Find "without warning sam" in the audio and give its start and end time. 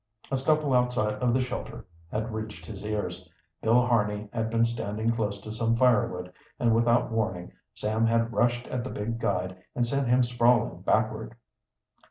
6.73-8.07